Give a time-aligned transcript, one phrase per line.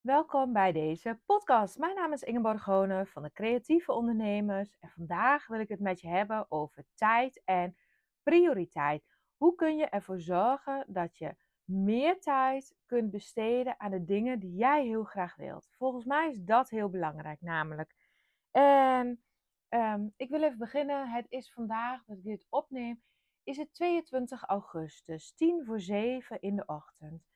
[0.00, 1.78] Welkom bij deze podcast.
[1.78, 6.00] Mijn naam is Ingeborg Gonen van de Creatieve Ondernemers en vandaag wil ik het met
[6.00, 7.76] je hebben over tijd en
[8.22, 9.04] prioriteit.
[9.36, 14.54] Hoe kun je ervoor zorgen dat je meer tijd kunt besteden aan de dingen die
[14.54, 15.68] jij heel graag wilt?
[15.70, 17.94] Volgens mij is dat heel belangrijk, namelijk.
[18.50, 19.22] En
[19.68, 21.10] ehm, ik wil even beginnen.
[21.10, 23.02] Het is vandaag dat ik dit opneem,
[23.42, 27.28] is het 22 augustus, 10 voor 7 in de ochtend.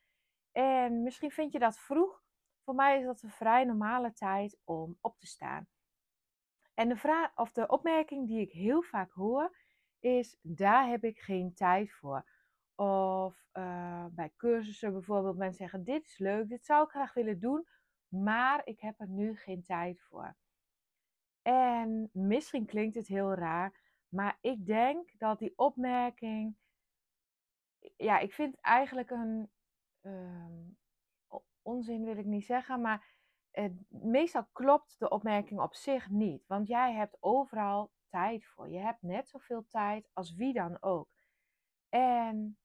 [0.53, 2.24] En misschien vind je dat vroeg.
[2.65, 5.67] Voor mij is dat een vrij normale tijd om op te staan.
[6.75, 9.57] En de, vraag, of de opmerking die ik heel vaak hoor
[9.99, 12.29] is: daar heb ik geen tijd voor.
[12.75, 17.41] Of uh, bij cursussen bijvoorbeeld, mensen zeggen: Dit is leuk, dit zou ik graag willen
[17.41, 17.67] doen,
[18.09, 20.37] maar ik heb er nu geen tijd voor.
[21.43, 26.57] En misschien klinkt het heel raar, maar ik denk dat die opmerking,
[27.97, 29.51] ja, ik vind eigenlijk een,
[30.01, 30.63] ehm,
[31.65, 33.07] onzin wil ik niet zeggen, maar
[33.89, 36.47] meestal klopt de opmerking op zich niet.
[36.47, 38.69] Want jij hebt overal tijd voor.
[38.69, 41.09] Je hebt net zoveel tijd als wie dan ook.
[41.89, 42.59] En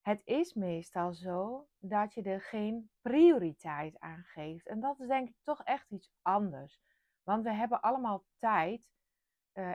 [0.00, 4.66] het is meestal zo dat je er geen prioriteit aan geeft.
[4.66, 6.80] En dat is denk ik toch echt iets anders.
[7.22, 8.90] Want we hebben allemaal tijd,
[9.54, 9.72] uh,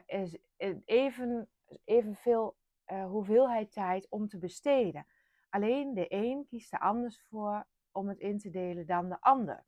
[0.86, 1.50] even,
[1.84, 2.58] evenveel
[2.88, 5.08] uh, hoeveelheid tijd om te besteden.
[5.50, 9.66] Alleen de een kiest er anders voor om het in te delen dan de ander.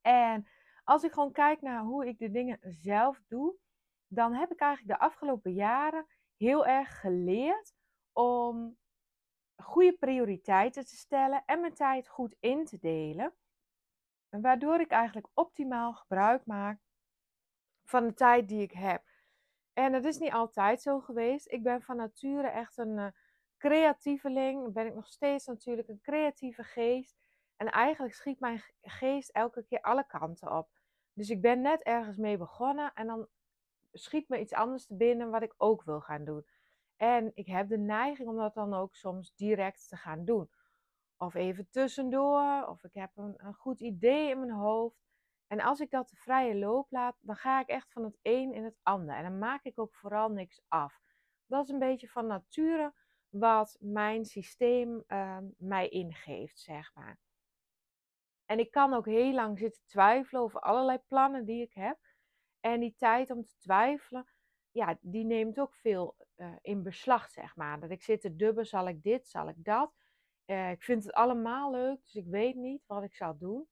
[0.00, 0.48] En
[0.84, 3.56] als ik gewoon kijk naar hoe ik de dingen zelf doe,
[4.06, 6.06] dan heb ik eigenlijk de afgelopen jaren
[6.36, 7.74] heel erg geleerd
[8.12, 8.78] om
[9.56, 13.34] goede prioriteiten te stellen en mijn tijd goed in te delen.
[14.28, 16.80] Waardoor ik eigenlijk optimaal gebruik maak
[17.84, 19.04] van de tijd die ik heb.
[19.72, 21.52] En dat is niet altijd zo geweest.
[21.52, 23.06] Ik ben van nature echt een uh,
[23.58, 24.72] creatieveling.
[24.72, 27.16] Ben ik nog steeds natuurlijk een creatieve geest.
[27.56, 30.68] En eigenlijk schiet mijn geest elke keer alle kanten op.
[31.12, 33.28] Dus ik ben net ergens mee begonnen en dan
[33.92, 36.46] schiet me iets anders te binnen wat ik ook wil gaan doen.
[36.96, 40.50] En ik heb de neiging om dat dan ook soms direct te gaan doen.
[41.16, 45.04] Of even tussendoor, of ik heb een, een goed idee in mijn hoofd.
[45.46, 48.52] En als ik dat de vrije loop laat, dan ga ik echt van het een
[48.52, 49.14] in het ander.
[49.14, 51.00] En dan maak ik ook vooral niks af.
[51.46, 52.92] Dat is een beetje van nature
[53.38, 57.18] wat mijn systeem uh, mij ingeeft, zeg maar.
[58.46, 61.98] En ik kan ook heel lang zitten twijfelen over allerlei plannen die ik heb.
[62.60, 64.26] En die tijd om te twijfelen,
[64.70, 67.80] ja, die neemt ook veel uh, in beslag, zeg maar.
[67.80, 69.92] Dat ik zit te dubben, zal ik dit, zal ik dat.
[70.46, 73.68] Uh, ik vind het allemaal leuk, dus ik weet niet wat ik zal doen.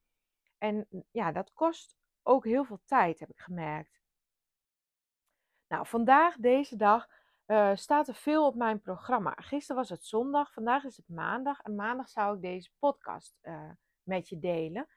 [0.59, 4.01] En ja, dat kost ook heel veel tijd, heb ik gemerkt.
[5.69, 7.09] Nou, vandaag, deze dag,
[7.47, 9.33] uh, staat er veel op mijn programma.
[9.37, 11.61] Gisteren was het zondag, vandaag is het maandag.
[11.61, 13.39] En maandag zou ik deze podcast
[14.03, 14.89] met je delen.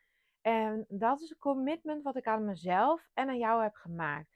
[0.42, 4.30] En dat is een commitment wat ik aan mezelf en aan jou heb gemaakt.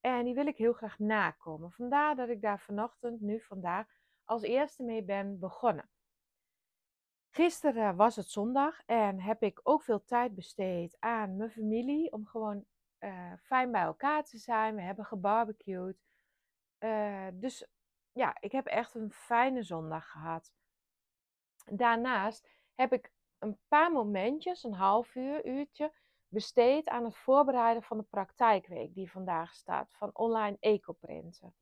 [0.00, 1.72] En die wil ik heel graag nakomen.
[1.72, 3.86] Vandaar dat ik daar vanochtend, nu vandaag,
[4.24, 5.88] als eerste mee ben begonnen.
[7.30, 12.12] Gisteren was het zondag en heb ik ook veel tijd besteed aan mijn familie.
[12.12, 12.64] Om gewoon
[13.42, 14.74] fijn bij elkaar te zijn.
[14.74, 15.96] We hebben gebarbecued.
[16.84, 17.66] Uh, dus
[18.12, 20.52] ja, ik heb echt een fijne zondag gehad.
[21.64, 25.92] Daarnaast heb ik een paar momentjes, een half uur, uurtje,
[26.28, 31.54] besteed aan het voorbereiden van de praktijkweek die vandaag staat van online ecoprinten.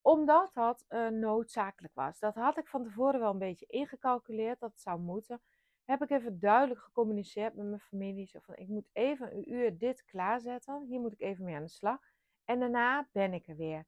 [0.00, 2.18] Omdat dat uh, noodzakelijk was.
[2.18, 5.42] Dat had ik van tevoren wel een beetje ingecalculeerd dat het zou moeten.
[5.84, 8.26] Heb ik even duidelijk gecommuniceerd met mijn familie.
[8.26, 10.84] Zo van, ik moet even een uur dit klaarzetten.
[10.88, 12.00] Hier moet ik even mee aan de slag.
[12.44, 13.86] En daarna ben ik er weer.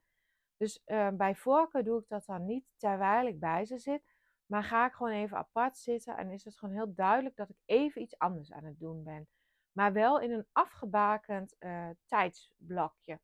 [0.57, 4.03] Dus uh, bij voorkeur doe ik dat dan niet terwijl ik bij ze zit.
[4.45, 7.57] Maar ga ik gewoon even apart zitten en is het gewoon heel duidelijk dat ik
[7.65, 9.27] even iets anders aan het doen ben.
[9.71, 13.19] Maar wel in een afgebakend uh, tijdsblokje.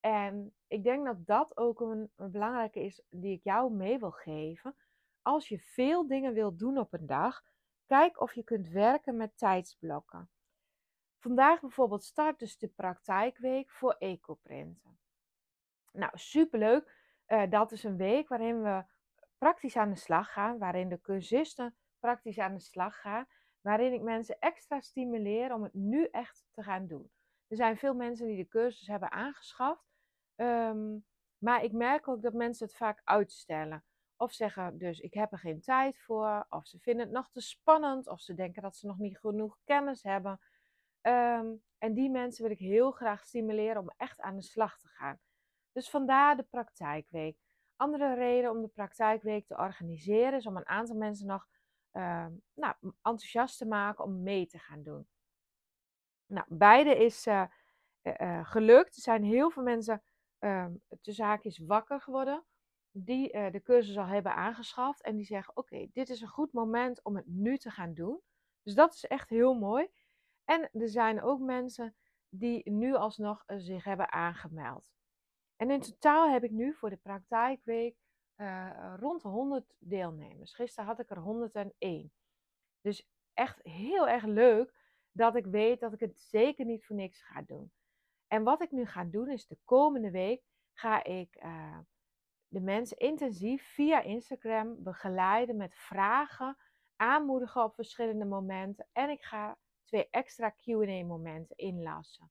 [0.00, 4.76] En ik denk dat dat ook een, belangrijke is die ik jou mee wil geven.
[5.22, 7.42] Als je veel dingen wilt doen op een dag,
[7.86, 10.30] kijk of je kunt werken met tijdsblokken.
[11.18, 14.99] Vandaag bijvoorbeeld start dus de praktijkweek voor ecoprinten.
[15.92, 16.98] Nou, superleuk.
[17.28, 18.84] Uh, dat is een week waarin we
[19.38, 23.26] praktisch aan de slag gaan, waarin de cursisten praktisch aan de slag gaan,
[23.60, 27.10] waarin ik mensen extra stimuleer om het nu echt te gaan doen.
[27.48, 29.84] Er zijn veel mensen die de cursus hebben aangeschaft,
[30.36, 31.04] um,
[31.38, 33.84] maar ik merk ook dat mensen het vaak uitstellen.
[34.16, 37.40] Of zeggen dus ik heb er geen tijd voor, of ze vinden het nog te
[37.40, 40.40] spannend, of ze denken dat ze nog niet genoeg kennis hebben.
[41.02, 44.88] Um, en die mensen wil ik heel graag stimuleren om echt aan de slag te
[44.88, 45.18] gaan.
[45.72, 47.38] Dus vandaar de praktijkweek.
[47.76, 51.46] Andere reden om de praktijkweek te organiseren is om een aantal mensen nog
[51.90, 55.08] ehm, nou, enthousiast te maken om mee te gaan doen.
[56.26, 57.44] Nou, beide is uh,
[58.02, 58.96] uh, gelukt.
[58.96, 60.02] Er zijn heel veel mensen
[60.40, 60.66] uh,
[61.00, 62.44] tussen haakjes wakker geworden
[62.92, 67.02] die de cursus al hebben aangeschaft en die zeggen: Oké, dit is een goed moment
[67.02, 68.20] om het nu te gaan doen.
[68.62, 69.88] Dus dat is echt heel mooi.
[70.44, 71.96] En er zijn ook mensen
[72.28, 74.90] die nu alsnog zich hebben aangemeld.
[75.60, 77.96] En in totaal heb ik nu voor de praktijkweek
[78.36, 80.54] uh, rond 100 deelnemers.
[80.54, 82.12] Gisteren had ik er 101.
[82.80, 84.74] Dus echt heel erg leuk
[85.12, 87.72] dat ik weet dat ik het zeker niet voor niks ga doen.
[88.26, 90.42] En wat ik nu ga doen is de komende week
[90.72, 91.78] ga ik uh,
[92.48, 96.56] de mensen intensief via Instagram begeleiden met vragen,
[96.96, 98.86] aanmoedigen op verschillende momenten.
[98.92, 102.30] En ik ga twee extra QA momenten inlassen.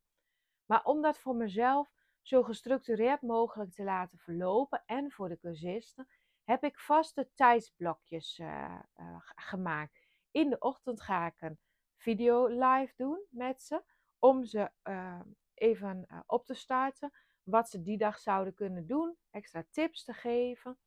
[0.65, 6.07] Maar om dat voor mezelf zo gestructureerd mogelijk te laten verlopen en voor de cursisten,
[6.43, 9.99] heb ik vaste tijdsblokjes uh, uh, gemaakt.
[10.31, 11.59] In de ochtend ga ik een
[11.97, 13.83] video live doen met ze,
[14.19, 15.19] om ze uh,
[15.53, 17.11] even op te starten,
[17.43, 20.77] wat ze die dag zouden kunnen doen, extra tips te geven.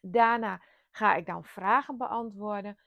[0.00, 2.78] Daarna ga ik dan vragen beantwoorden.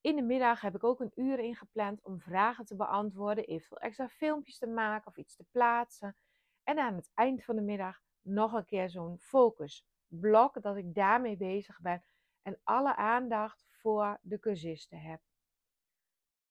[0.00, 4.08] In de middag heb ik ook een uur ingepland om vragen te beantwoorden, eventueel extra
[4.08, 6.16] filmpjes te maken of iets te plaatsen.
[6.64, 11.36] En aan het eind van de middag nog een keer zo'n focusblok, dat ik daarmee
[11.36, 12.04] bezig ben
[12.42, 15.20] en alle aandacht voor de cursisten heb.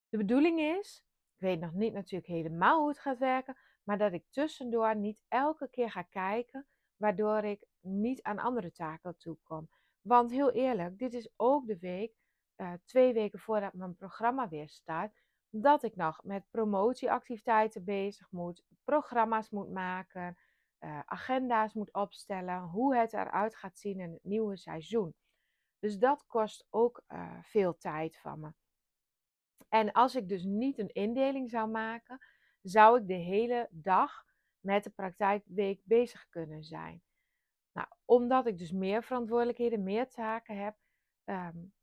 [0.09, 4.13] De bedoeling is, ik weet nog niet natuurlijk helemaal hoe het gaat werken, maar dat
[4.13, 9.69] ik tussendoor niet elke keer ga kijken, waardoor ik niet aan andere taken toekom.
[10.01, 12.13] Want heel eerlijk, dit is ook de week,
[12.57, 15.22] uh, twee weken voordat mijn programma weer start,
[15.55, 20.37] dat ik nog met promotieactiviteiten bezig moet, programma's moet maken,
[20.79, 25.15] uh, agenda's moet opstellen, hoe het eruit gaat zien in het nieuwe seizoen.
[25.79, 28.53] Dus dat kost ook uh, veel tijd van me.
[29.69, 32.19] En als ik dus niet een indeling zou maken,
[32.61, 34.25] zou ik de hele dag
[34.59, 37.01] met de praktijkweek bezig kunnen zijn.
[37.71, 40.75] Nou, omdat ik dus meer verantwoordelijkheden, meer taken heb,
[41.25, 41.73] um,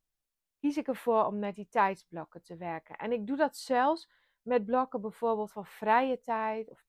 [0.61, 2.97] kies ik ervoor om met die tijdsblokken te werken.
[2.97, 4.11] En ik doe dat zelfs
[4.43, 6.71] met blokken bijvoorbeeld van vrije tijd.
[6.71, 6.85] Of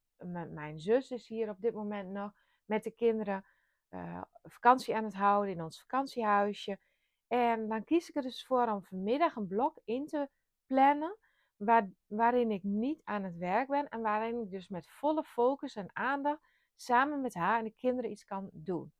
[0.50, 2.32] mijn zus is hier op dit moment nog
[2.66, 3.46] met de kinderen
[3.90, 6.80] uh, vakantie aan het houden in ons vakantiehuisje.
[7.28, 10.30] En dan kies ik er dus voor om vanmiddag een blok in te
[10.66, 11.18] plannen.
[11.56, 15.76] Waar, waarin ik niet aan het werk ben en waarin ik dus met volle focus
[15.76, 18.94] en aandacht samen met haar en de kinderen iets kan doen.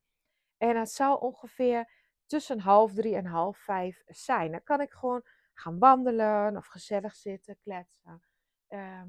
[0.56, 1.90] En het zal ongeveer
[2.26, 4.50] tussen half drie en half vijf zijn.
[4.50, 5.22] Dan kan ik gewoon
[5.52, 8.22] gaan wandelen of gezellig zitten, kletsen.
[8.68, 9.08] Ehm,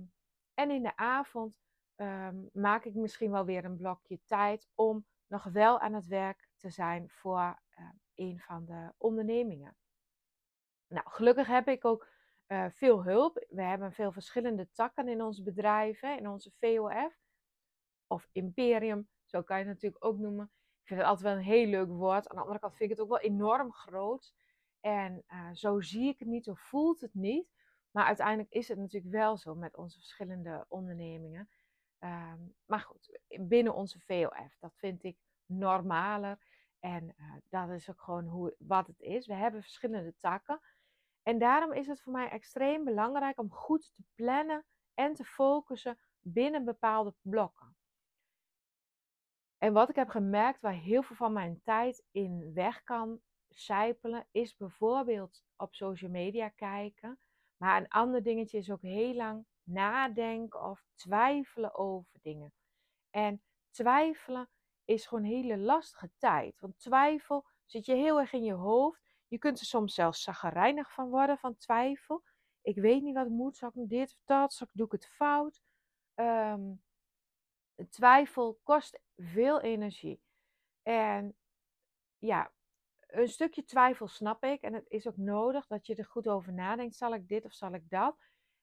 [0.54, 1.62] en in de avond
[1.96, 6.50] ehm, maak ik misschien wel weer een blokje tijd om nog wel aan het werk
[6.58, 9.76] te zijn voor uh, een van de ondernemingen.
[10.88, 12.08] Nou, gelukkig heb ik ook
[12.48, 13.46] uh, veel hulp.
[13.50, 17.22] We hebben veel verschillende takken in ons bedrijf, in onze VOF
[18.08, 20.52] of Imperium, zo kan je het natuurlijk ook noemen.
[20.84, 22.30] Ik vind het altijd wel een heel leuk woord.
[22.30, 24.34] Aan de andere kant vind ik het ook wel enorm groot.
[24.80, 27.52] En uh, zo zie ik het niet, zo voelt het niet.
[27.92, 31.50] Maar uiteindelijk is het natuurlijk wel zo met onze verschillende ondernemingen.
[32.00, 36.40] Um, maar goed, binnen onze VOF, dat vind ik normaler.
[36.80, 39.28] En uh, dat is ook gewoon hoe, wat het is.
[39.28, 40.60] We hebben verschillende takken.
[41.22, 46.00] En daarom is het voor mij extreem belangrijk om goed te plannen en te focussen
[46.20, 47.76] binnen bepaalde blokken.
[49.64, 54.28] En wat ik heb gemerkt waar heel veel van mijn tijd in weg kan sijpelen,
[54.32, 57.20] is bijvoorbeeld op social media kijken.
[57.58, 62.54] Maar een ander dingetje is ook heel lang nadenken of twijfelen over dingen.
[63.10, 64.50] En twijfelen
[64.86, 66.60] is gewoon hele lastige tijd.
[66.60, 69.02] Want twijfel zit je heel erg in je hoofd.
[69.28, 72.24] Je kunt er soms zelfs zaggerijnig van worden, van twijfel.
[72.62, 74.92] Ik weet niet wat ik moet, zal ik dit of dat, zal ik, doe ik
[74.92, 75.62] het fout?
[76.16, 76.82] Um,
[77.90, 80.22] twijfel kost veel energie.
[80.82, 81.36] En
[82.18, 82.52] ja,
[83.08, 84.62] een stukje twijfel snap ik.
[84.62, 86.96] En het is ook nodig dat je er goed over nadenkt.
[86.96, 88.18] Zal ik dit of zal ik dat?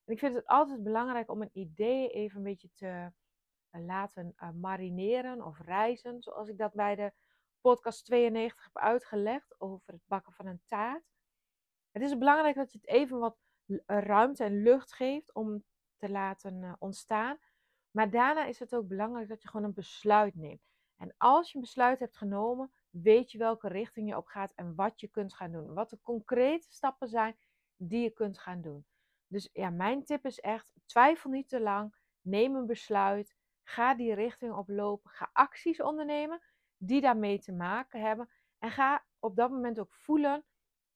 [0.05, 3.13] En ik vind het altijd belangrijk om een idee even een beetje te
[3.71, 6.23] eh, laten uh, marineren of reizen.
[6.23, 7.13] Zoals ik dat bij de
[7.61, 11.05] podcast 92 heb uitgelegd over het bakken van een taart.
[11.91, 13.37] Het is belangrijk dat je het even wat
[13.87, 15.65] ruimte en lucht geeft om
[15.97, 17.39] te laten ontstaan.
[17.91, 20.69] Maar daarna is het ook belangrijk dat je gewoon een besluit neemt.
[20.97, 24.75] En als je een besluit hebt genomen, weet je welke richting je op gaat en
[24.75, 25.75] wat je kunt gaan doen.
[25.75, 27.37] Wat de concrete stappen zijn
[27.77, 28.87] die je kunt gaan doen.
[29.27, 31.95] Dus ja, mijn tip is echt: twijfel niet te lang.
[32.21, 33.35] Neem een besluit.
[33.63, 35.11] Ga die richting oplopen.
[35.11, 36.41] Ga acties ondernemen
[36.77, 38.31] die daarmee te maken hebben.
[38.59, 40.45] En ga op dat moment ook voelen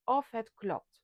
[0.05, 1.03] of het klopt.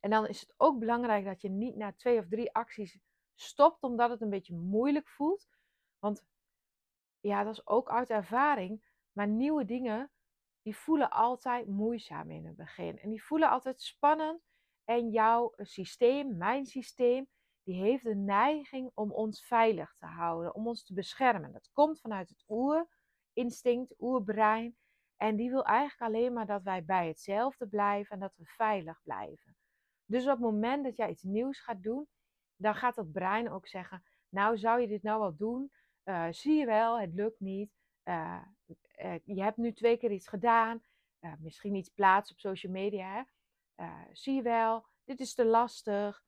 [0.00, 2.98] En dan is het ook belangrijk dat je niet na twee of drie acties
[3.42, 5.48] stopt, omdat het een beetje moeilijk voelt.
[5.98, 6.24] Want
[7.20, 8.90] ja, dat is ook uit ervaring.
[9.12, 10.10] Maar nieuwe dingen,
[10.62, 12.98] die voelen altijd moeizaam in het begin.
[12.98, 14.42] En die voelen altijd spannend.
[14.84, 17.28] En jouw systeem, mijn systeem,
[17.62, 21.52] die heeft de neiging om ons veilig te houden, om ons te beschermen.
[21.52, 24.76] Dat komt vanuit het oerinstinct, oerbrein.
[25.16, 29.00] En die wil eigenlijk alleen maar dat wij bij hetzelfde blijven en dat we veilig
[29.02, 29.56] blijven.
[30.04, 32.08] Dus op het moment dat jij iets nieuws gaat doen,
[32.62, 35.72] dan gaat dat brein ook zeggen: Nou, zou je dit nou wel doen?
[36.04, 37.72] Uh, zie je wel, het lukt niet.
[38.04, 38.42] Uh,
[39.02, 40.82] uh, je hebt nu twee keer iets gedaan.
[41.38, 43.14] misschien iets plaatsen op social media.
[43.14, 43.22] Hè?
[44.12, 46.22] zie je wel, dit is te lastig.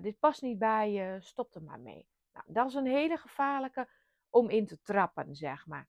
[0.00, 1.16] dit past niet bij je.
[1.20, 2.08] Stop er maar mee.
[2.32, 3.88] Nou, dat is een hele gevaarlijke
[4.30, 5.88] om in te trappen, zeg maar.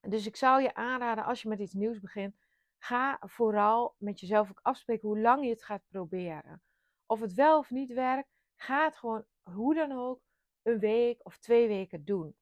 [0.00, 2.36] Dus ik zou je aanraden, als je met iets nieuws begint,
[2.78, 6.62] ga vooral met jezelf ook afspreken hoe lang je het gaat proberen.
[7.06, 10.22] Of het wel of niet werkt, ga het gewoon hoe dan ook
[10.62, 12.36] een week of twee weken doen.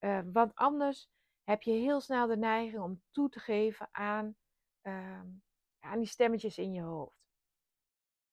[0.00, 1.10] Uh, want anders
[1.44, 4.36] heb je heel snel de neiging om toe te geven aan,
[4.82, 5.22] uh,
[5.80, 7.18] aan die stemmetjes in je hoofd.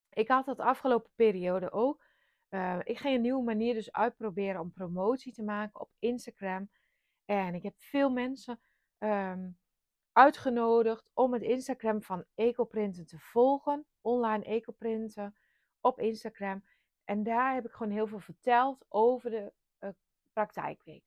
[0.10, 2.06] Ik had dat afgelopen periode ook.
[2.50, 6.70] Uh, ik ging een nieuwe manier dus uitproberen om promotie te maken op Instagram.
[7.26, 8.60] En ik heb veel mensen
[10.12, 13.86] uitgenodigd om het Instagram van Ecoprinten te volgen.
[14.02, 15.36] Online Ecoprinten
[15.82, 16.64] op Instagram.
[17.08, 19.90] En daar heb ik gewoon heel veel verteld over de uh,
[20.34, 21.04] praktijkweek.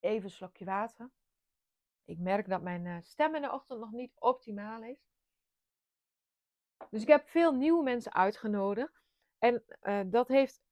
[0.00, 1.10] Even een slokje water.
[2.04, 4.98] Ik merk dat mijn uh, stem in de ochtend nog niet optimaal is.
[6.90, 9.02] Dus ik heb veel nieuwe mensen uitgenodigd.
[9.38, 10.62] En uh, dat heeft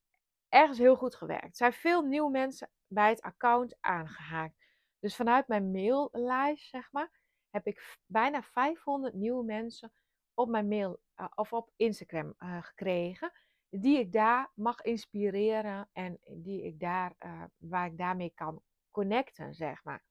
[0.49, 1.45] ergens heel goed gewerkt.
[1.45, 4.57] Er zijn veel nieuwe mensen bij het account aangehaakt.
[4.99, 7.11] Dus vanuit mijn maillijst, zeg maar,
[7.50, 9.93] heb ik bijna 500 nieuwe mensen
[10.38, 13.33] op mijn mail uh, of op Instagram uh, gekregen.
[13.68, 19.54] Die ik daar mag inspireren en die ik daar, uh, waar ik daarmee kan connecten,
[19.54, 20.04] zeg maar.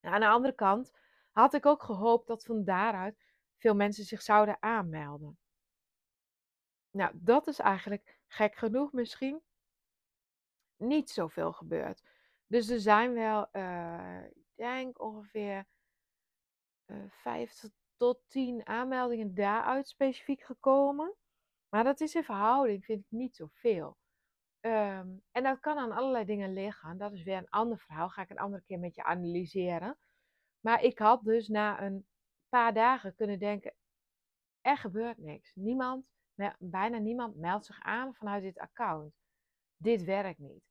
[0.00, 0.92] Aan de andere kant
[1.30, 3.24] had ik ook gehoopt dat van daaruit
[3.56, 5.38] veel mensen zich zouden aanmelden.
[6.90, 9.42] Nou, dat is eigenlijk gek genoeg misschien
[10.76, 12.02] niet zoveel gebeurd.
[12.46, 13.42] Dus er zijn wel,
[14.32, 15.66] ik denk ongeveer
[16.86, 17.52] uh, vijf
[17.96, 21.14] tot tien aanmeldingen daaruit specifiek gekomen.
[21.68, 23.96] Maar dat is in verhouding, vind ik niet zoveel.
[24.60, 26.98] Um, en dat kan aan allerlei dingen liggen.
[26.98, 28.08] Dat is weer een ander verhaal.
[28.08, 29.98] Ga ik een andere keer met je analyseren.
[30.60, 32.06] Maar ik had dus na een
[32.48, 33.74] paar dagen kunnen denken:
[34.60, 35.54] er gebeurt niks.
[35.54, 36.06] Niemand,
[36.58, 39.14] bijna niemand meldt zich aan vanuit dit account.
[39.76, 40.64] Dit werkt niet.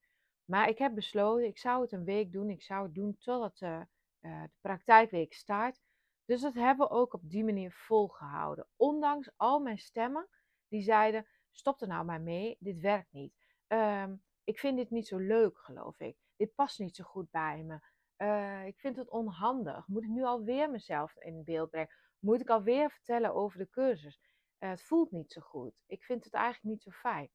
[0.46, 2.50] Maar ik heb besloten, ik zou het een week doen.
[2.50, 3.82] Ik zou het doen totdat uh,
[4.20, 5.80] de praktijkweek start.
[6.26, 8.68] Dus dat hebben we ook op die manier volgehouden.
[8.76, 10.30] Ondanks al mijn stemmen
[10.68, 13.34] die zeiden: stop er nou maar mee, dit werkt niet.
[13.68, 16.18] Um, ik vind dit niet zo leuk, geloof ik.
[16.36, 17.80] Dit past niet zo goed bij me.
[18.18, 19.88] Uh, ik vind het onhandig.
[19.88, 21.96] Moet ik nu alweer mezelf in beeld brengen?
[22.20, 24.20] Moet ik alweer vertellen over de cursus?
[24.60, 25.74] Uh, het voelt niet zo goed.
[25.86, 27.30] Ik vind het eigenlijk niet zo fijn.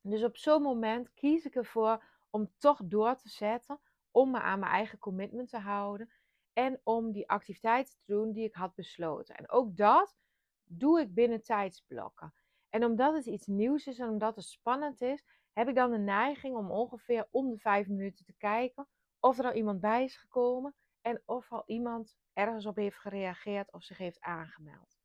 [0.00, 3.80] Dus op zo'n moment kies ik ervoor om toch door te zetten,
[4.10, 6.12] om me aan mijn eigen commitment te houden
[6.52, 9.34] en om die activiteiten te doen die ik had besloten.
[9.34, 10.16] En ook dat
[10.64, 12.34] doe ik binnen tijdsblokken.
[12.68, 15.98] En omdat het iets nieuws is en omdat het spannend is, heb ik dan de
[15.98, 18.88] neiging om ongeveer om de vijf minuten te kijken
[19.20, 23.72] of er al iemand bij is gekomen en of al iemand ergens op heeft gereageerd
[23.72, 25.00] of zich heeft aangemeld.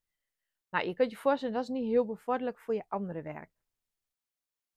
[0.70, 3.52] Nou, je kunt je voorstellen, dat is niet heel bevorderlijk voor je andere werk.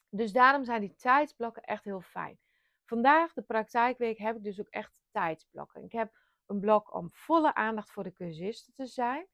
[0.08, 2.38] Dus daarom zijn die tijdsblokken echt heel fijn.
[2.84, 5.84] Vandaag, de praktijkweek, heb ik dus ook echt tijdsblokken.
[5.84, 6.14] Ik heb
[6.50, 9.26] een blok om volle aandacht voor de cursisten te zijn.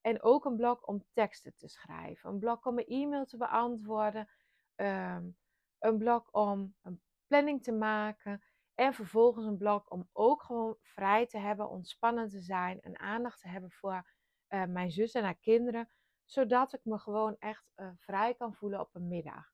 [0.00, 2.30] En ook een blok om teksten te schrijven.
[2.30, 4.28] Een blok om een e-mail te beantwoorden.
[4.76, 5.36] Um,
[5.78, 8.42] een blok om een planning te maken.
[8.74, 13.40] En vervolgens een blok om ook gewoon vrij te hebben, ontspannen te zijn en aandacht
[13.40, 14.10] te hebben voor
[14.48, 15.88] uh, mijn zus en haar kinderen.
[16.24, 19.52] Zodat ik me gewoon echt uh, vrij kan voelen op een middag.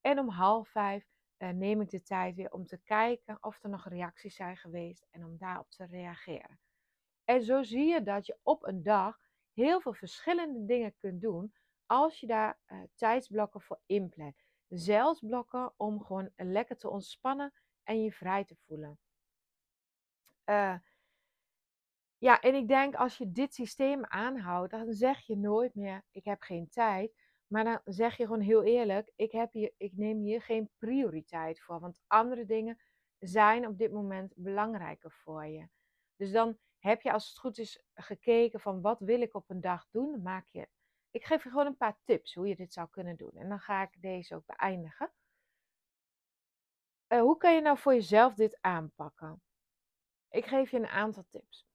[0.00, 1.06] En om half vijf
[1.38, 5.06] uh, neem ik de tijd weer om te kijken of er nog reacties zijn geweest
[5.10, 6.58] en om daarop te reageren.
[7.24, 9.18] En zo zie je dat je op een dag
[9.52, 11.54] heel veel verschillende dingen kunt doen
[11.86, 14.42] als je daar uh, tijdsblokken voor inplant.
[14.68, 18.98] Zelfs blokken om gewoon lekker te ontspannen en je vrij te voelen.
[20.44, 20.78] Uh,
[22.18, 26.24] ja, en ik denk als je dit systeem aanhoudt, dan zeg je nooit meer: ik
[26.24, 27.12] heb geen tijd.
[27.54, 31.60] Maar dan zeg je gewoon heel eerlijk: ik, heb hier, ik neem hier geen prioriteit
[31.60, 31.80] voor.
[31.80, 32.78] Want andere dingen
[33.18, 35.68] zijn op dit moment belangrijker voor je.
[36.16, 39.60] Dus dan heb je als het goed is gekeken van wat wil ik op een
[39.60, 40.10] dag doen?
[40.10, 40.68] Dan maak je,
[41.10, 43.32] ik geef je gewoon een paar tips hoe je dit zou kunnen doen.
[43.34, 45.12] En dan ga ik deze ook beëindigen.
[47.08, 49.42] Uh, hoe kan je nou voor jezelf dit aanpakken?
[50.30, 51.66] Ik geef je een aantal tips.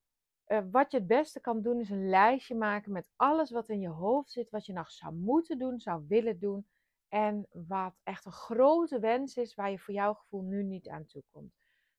[0.52, 3.80] Uh, wat je het beste kan doen is een lijstje maken met alles wat in
[3.80, 6.68] je hoofd zit, wat je nog zou moeten doen, zou willen doen
[7.08, 11.06] en wat echt een grote wens is waar je voor jouw gevoel nu niet aan
[11.06, 11.54] toe komt.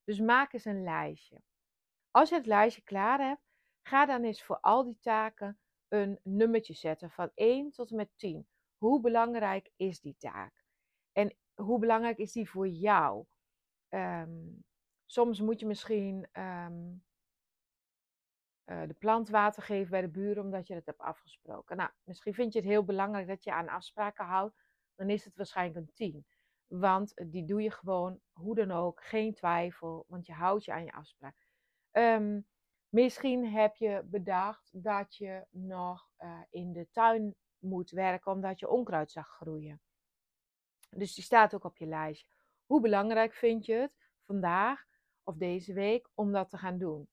[0.04, 1.42] Dus maak eens een lijstje.
[2.10, 3.42] Als je het lijstje klaar hebt,
[3.82, 8.10] ga dan eens voor al die taken een nummertje zetten van 1 tot en met
[8.16, 8.46] 10.
[8.76, 10.64] Hoe belangrijk is die taak?
[11.12, 13.24] En hoe belangrijk is die voor jou?
[13.88, 14.64] Um,
[15.06, 17.04] soms moet je misschien um,
[18.70, 21.76] uh, de plant water geven bij de buren omdat je het hebt afgesproken.
[21.76, 24.56] Nou, misschien vind je het heel belangrijk dat je aan afspraken houdt.
[24.94, 26.26] Dan is het waarschijnlijk een 10.
[26.66, 30.84] Want die doe je gewoon, hoe dan ook, geen twijfel, want je houdt je aan
[30.84, 31.36] je afspraak.
[31.92, 32.46] Um,
[32.88, 38.68] misschien heb je bedacht dat je nog uh, in de tuin moet werken omdat je
[38.68, 39.80] onkruid zag groeien.
[40.90, 42.28] Dus die staat ook op je lijstje.
[42.66, 43.96] Hoe belangrijk vind je het
[44.26, 44.84] vandaag
[45.22, 47.08] of deze week om dat te gaan doen?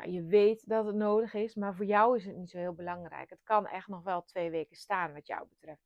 [0.00, 3.30] Je weet dat het nodig is, maar voor jou is het niet zo heel belangrijk.
[3.30, 5.82] Het kan echt nog wel twee weken staan wat jou betreft.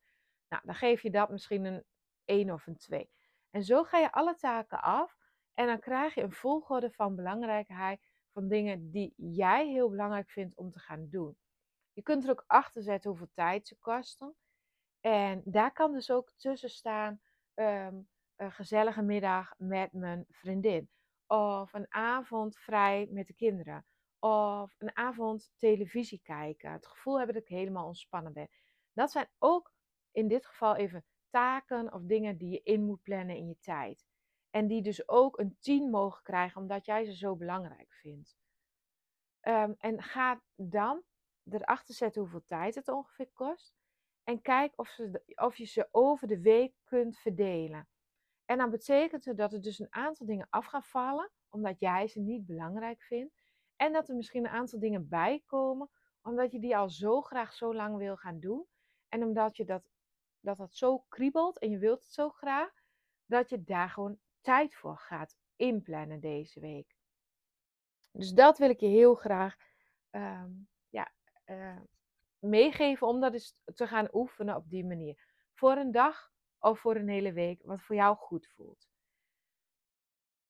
[0.49, 1.85] Nou, dan geef je dat misschien een
[2.25, 3.11] 1 of een 2.
[3.51, 5.17] En zo ga je alle taken af
[5.55, 8.01] en dan krijg je een volgorde van belangrijkheid
[8.33, 11.37] van dingen die jij heel belangrijk vindt om te gaan doen.
[11.93, 14.35] Je kunt er ook achter zetten hoeveel tijd ze kosten.
[15.01, 17.21] En daar kan dus ook tussen staan
[17.55, 20.91] um, een gezellige middag met mijn vriendin.
[21.27, 23.87] Of een avond vrij met de kinderen.
[24.19, 26.73] Of een avond televisie kijken.
[26.73, 28.49] Het gevoel hebben dat ik helemaal ontspannen ben.
[28.93, 29.73] Dat zijn ook
[30.13, 34.07] in dit geval even taken of dingen die je in moet plannen in je tijd.
[34.51, 38.37] En die dus ook een 10 mogen krijgen, omdat jij ze zo belangrijk vindt.
[39.43, 41.03] Um, en ga dan
[41.51, 43.77] erachter zetten hoeveel tijd het ongeveer kost.
[44.25, 47.89] En kijk of, ze, of je ze over de week kunt verdelen.
[48.45, 52.09] En dan betekent het dat er dus een aantal dingen af gaan vallen, omdat jij
[52.09, 53.46] ze niet belangrijk vindt.
[53.77, 55.91] En dat er misschien een aantal dingen bij komen,
[56.23, 58.67] omdat je die al zo graag zo lang wil gaan doen.
[59.09, 59.91] En omdat je dat,
[60.41, 62.73] dat, dat zo kriebelt en je wilt het zo graag,
[63.27, 66.97] dat je daar gewoon tijd voor gaat inplannen deze week.
[68.13, 69.57] Dus dat wil ik je heel graag
[70.11, 71.13] um, ja,
[71.47, 71.81] uh,
[72.39, 75.25] meegeven om dat eens te gaan oefenen op die manier.
[75.55, 78.89] Voor een dag of voor een hele week, wat voor jou goed voelt.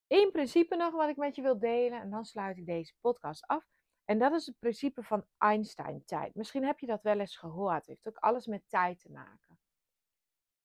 [0.07, 3.47] Eén principe nog wat ik met je wil delen en dan sluit ik deze podcast
[3.47, 3.67] af.
[4.05, 6.35] En dat is het principe van Einstein-tijd.
[6.35, 7.77] Misschien heb je dat wel eens gehoord.
[7.77, 9.59] Het heeft ook alles met tijd te maken.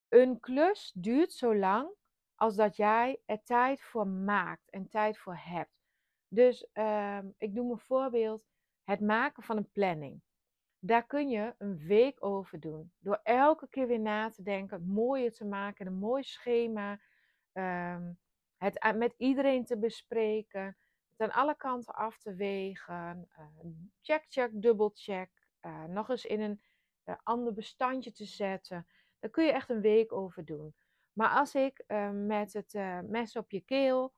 [0.08, 1.90] Een klus duurt zo lang
[2.36, 5.82] als dat jij er tijd voor maakt en tijd voor hebt.
[6.28, 8.44] Dus uh, ik noem een voorbeeld:
[8.84, 10.22] het maken van een planning.
[10.80, 12.92] Daar kun je een week over doen.
[13.00, 17.00] Door elke keer weer na te denken, het mooier te maken, een mooi schema.
[17.54, 18.20] Um,
[18.64, 20.78] het met iedereen te bespreken.
[21.16, 23.28] Het aan alle kanten af te wegen.
[23.40, 23.68] Uh,
[24.02, 25.30] check, check, dubbel check.
[25.62, 26.62] Uh, nog eens in een
[27.06, 28.88] uh, ander bestandje te zetten.
[29.20, 30.76] Daar kun je echt een week over doen.
[31.14, 32.74] Maar als ik met het
[33.10, 34.14] mes op je keel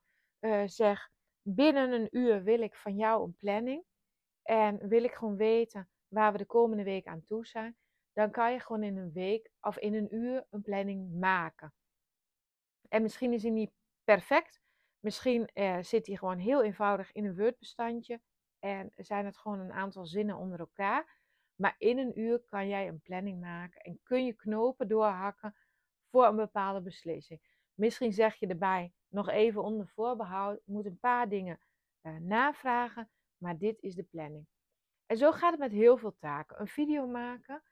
[0.65, 3.83] zeg, binnen een uur wil ik van jou een planning.
[4.41, 7.77] En wil ik gewoon weten waar we de komende week aan toe zijn.
[8.13, 11.73] Dan kan je gewoon in een week of in een uur een planning maken.
[12.89, 13.71] En misschien is die niet
[14.03, 14.61] perfect.
[14.99, 18.21] Misschien eh, zit die gewoon heel eenvoudig in een Word-bestandje.
[18.59, 21.21] En zijn het gewoon een aantal zinnen onder elkaar.
[21.55, 25.55] Maar in een uur kan jij een planning maken en kun je knopen doorhakken
[26.09, 27.41] voor een bepaalde beslissing.
[27.73, 31.59] Misschien zeg je erbij nog even onder voorbehoud, moet een paar dingen
[32.01, 34.47] uh, navragen, maar dit is de planning.
[35.05, 36.59] En zo gaat het met heel veel taken.
[36.59, 37.63] Een video maken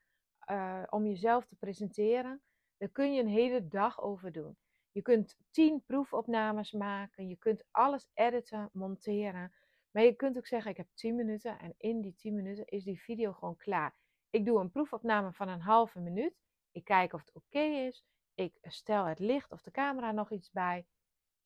[0.50, 2.42] uh, om jezelf te presenteren,
[2.76, 4.56] daar kun je een hele dag over doen.
[4.92, 9.52] Je kunt tien proefopnames maken, je kunt alles editen, monteren.
[9.90, 12.84] Maar je kunt ook zeggen, ik heb 10 minuten en in die 10 minuten is
[12.84, 13.94] die video gewoon klaar.
[14.30, 16.34] Ik doe een proefopname van een halve minuut.
[16.70, 18.04] Ik kijk of het oké is.
[18.34, 20.86] Ik stel het licht of de camera nog iets bij.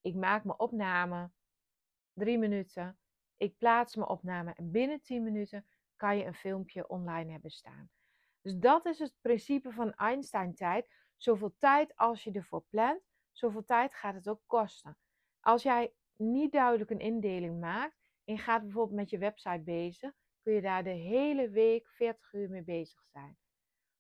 [0.00, 1.30] Ik maak mijn opname.
[2.12, 2.98] Drie minuten.
[3.37, 7.90] Ik plaats mijn opname en binnen 10 minuten kan je een filmpje online hebben staan.
[8.40, 10.88] Dus dat is het principe van Einstein-tijd.
[11.16, 13.00] Zoveel tijd als je ervoor plant,
[13.38, 14.99] zoveel tijd gaat het ook kosten.
[15.40, 20.12] Als jij niet duidelijk een indeling maakt en je gaat bijvoorbeeld met je website bezig,
[20.42, 23.38] kun je daar de hele week 40 uur mee bezig zijn.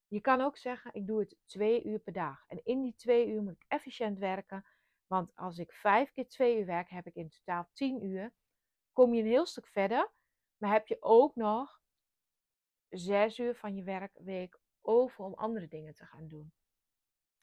[0.08, 2.44] Je kan ook zeggen, ik doe het twee uur per dag.
[2.46, 4.64] En in die twee uur moet ik efficiënt werken.
[5.06, 8.32] Want als ik vijf keer twee uur werk, heb ik in totaal 10 uur.
[8.92, 10.12] Kom je een heel stuk verder,
[10.56, 11.80] Maar heb je ook nog
[12.88, 16.52] zes uur van je werkweek over om andere dingen te gaan doen?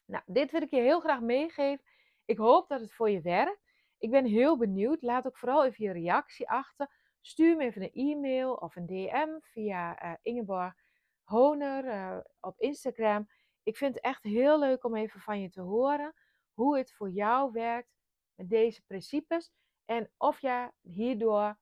[0.04, 1.84] Nou, dit wil ik je heel graag meegeven.
[2.24, 3.72] Ik hoop dat het voor je werkt.
[3.98, 5.02] Ik ben heel benieuwd.
[5.02, 6.90] Laat ook vooral even je reactie achter.
[7.20, 10.74] Stuur me even een e-mail of een DM via uh, Ingeborg
[11.22, 13.28] Honer uh, op Instagram.
[13.62, 16.14] Ik vind het echt heel leuk om even van je te horen
[16.52, 17.94] hoe het voor jou werkt
[18.34, 19.52] met deze principes.
[19.84, 21.58] En of je hierdoor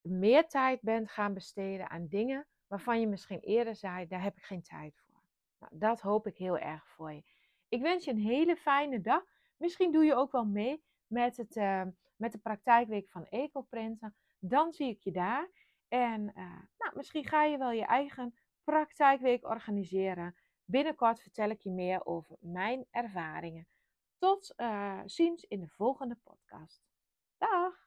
[0.00, 4.42] meer tijd bent gaan besteden aan dingen waarvan je misschien eerder zei, daar heb ik
[4.42, 5.22] geen tijd voor.
[5.58, 7.22] Nou, dat hoop ik heel erg voor je.
[7.68, 9.22] Ik wens je een hele fijne dag.
[9.56, 11.82] Misschien doe je ook wel mee met, het, uh,
[12.16, 14.16] met de praktijkweek van Ecoprinten.
[14.38, 15.48] Dan zie ik je daar.
[15.88, 16.34] En uh,
[16.78, 20.36] nou, misschien ga je wel je eigen praktijkweek organiseren.
[20.64, 23.66] Binnenkort vertel ik je meer over mijn ervaringen.
[24.18, 26.82] Tot uh, ziens in de volgende podcast.
[27.38, 27.84] Dag!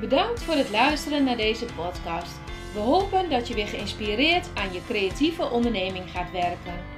[0.00, 2.36] Bedankt voor het luisteren naar deze podcast.
[2.72, 6.97] We hopen dat je weer geïnspireerd aan je creatieve onderneming gaat werken.